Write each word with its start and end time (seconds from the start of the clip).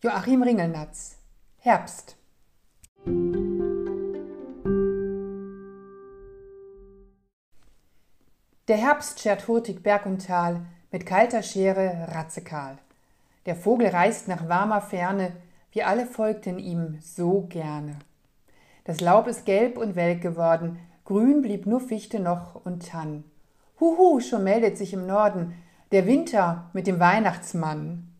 Joachim 0.00 0.44
Ringelnatz 0.44 1.16
Herbst 1.56 2.16
Der 8.68 8.76
Herbst 8.76 9.18
schert 9.18 9.48
hurtig 9.48 9.82
Berg 9.82 10.06
und 10.06 10.24
Tal, 10.24 10.60
mit 10.92 11.04
kalter 11.04 11.42
Schere 11.42 12.06
ratzekahl. 12.12 12.78
Der 13.46 13.56
Vogel 13.56 13.88
reist 13.88 14.28
nach 14.28 14.48
warmer 14.48 14.82
Ferne, 14.82 15.32
wir 15.72 15.88
alle 15.88 16.06
folgten 16.06 16.60
ihm 16.60 17.00
so 17.00 17.48
gerne. 17.48 17.96
Das 18.84 19.00
Laub 19.00 19.26
ist 19.26 19.46
gelb 19.46 19.76
und 19.76 19.96
welk 19.96 20.22
geworden, 20.22 20.78
grün 21.06 21.42
blieb 21.42 21.66
nur 21.66 21.80
Fichte 21.80 22.20
noch 22.20 22.64
und 22.64 22.88
Tann. 22.88 23.24
Huhu, 23.80 24.20
schon 24.20 24.44
meldet 24.44 24.78
sich 24.78 24.92
im 24.92 25.08
Norden 25.08 25.60
der 25.90 26.06
Winter 26.06 26.70
mit 26.72 26.86
dem 26.86 27.00
Weihnachtsmann. 27.00 28.14